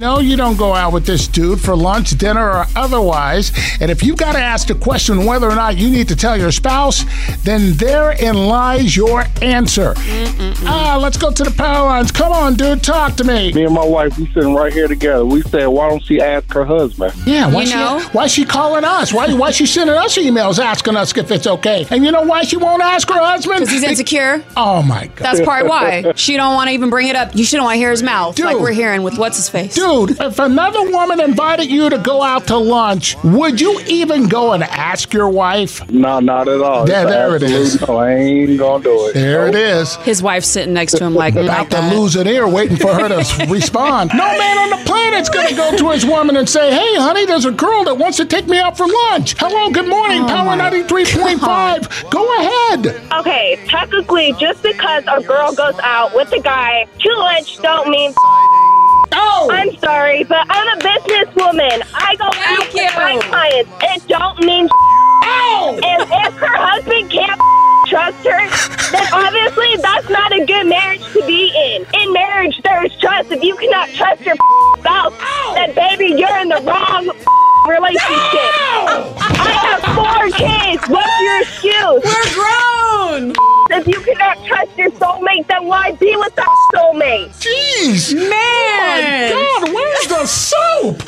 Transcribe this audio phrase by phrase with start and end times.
[0.00, 3.52] No, you don't go out with this dude for lunch, dinner, or otherwise.
[3.80, 6.36] And if you've got to ask the question whether or not you need to tell
[6.36, 7.04] your spouse,
[7.44, 9.94] then therein lies your answer.
[10.66, 12.10] Ah, let's go to the power lines.
[12.10, 13.52] Come on, dude, talk to me.
[13.52, 15.24] Me and my wife, we sitting right here together.
[15.24, 17.12] We said, why don't she ask her husband?
[17.24, 18.00] Yeah, why You she know?
[18.10, 19.12] why she calling us?
[19.14, 21.86] Why why she sending us emails asking us if it's okay?
[21.92, 23.60] And you know why she won't ask her husband?
[23.60, 24.44] Because he's insecure.
[24.56, 25.18] Oh my god.
[25.18, 26.14] That's part why.
[26.16, 27.36] She don't want to even bring it up.
[27.36, 29.76] You shouldn't want to hear his mouth, like we're hearing with what's his face.
[29.76, 34.52] Dude, if another woman invited you to go out to lunch, would you even go
[34.52, 35.88] and ask your wife?
[35.90, 36.86] No, not at all.
[36.86, 37.80] There- It's there it absolute is.
[37.88, 39.14] No, I ain't gonna do it.
[39.14, 39.96] There it is.
[39.96, 42.94] His wife's sitting next to him, like, About like to lose an ear waiting for
[42.94, 44.10] her to respond.
[44.14, 47.44] No man on the planet's gonna go to his woman and say, Hey honey, there's
[47.44, 49.34] a girl that wants to take me out for lunch.
[49.38, 52.10] Hello, good morning, Oh, Power 93.5.
[52.10, 52.86] Go ahead.
[53.20, 58.12] Okay, technically, just because a girl goes out with a guy to lunch don't mean.
[59.12, 59.48] Oh!
[59.52, 61.82] I'm sorry, but I'm a businesswoman.
[61.94, 63.70] I go Thank out with my clients.
[63.82, 64.68] It don't mean.
[64.70, 65.78] Oh!
[65.82, 67.40] And if her husband can't
[67.88, 68.40] trust her,
[68.92, 71.86] then obviously that's not a good marriage to be in.
[72.00, 73.30] In marriage, there's trust.
[73.30, 74.36] If you cannot trust your
[74.78, 75.14] spouse,
[75.54, 77.06] then baby, you're in the wrong
[77.68, 78.50] relationship.
[79.26, 80.82] I have four kids.
[80.88, 82.02] What's your excuse?
[82.04, 83.32] We're grown.
[83.70, 87.30] If you cannot trust your soulmate, then why be with that soulmate?
[87.40, 88.14] Jeez!
[88.14, 89.32] Man.
[89.34, 91.02] Oh my God, where's the soap?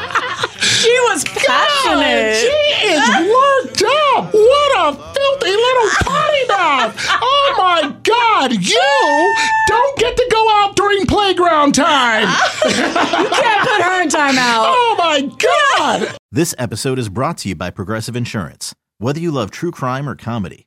[0.60, 2.36] She was God, passionate.
[2.36, 3.82] she is worked
[4.16, 4.32] up.
[4.32, 6.96] What a filthy little potty mouth.
[7.22, 9.34] Oh my God, you
[9.68, 12.28] don't get to go out during playground time.
[12.64, 14.64] You can't put her in timeout.
[14.66, 16.16] Oh my God.
[16.32, 18.74] This episode is brought to you by Progressive Insurance.
[18.98, 20.66] Whether you love true crime or comedy,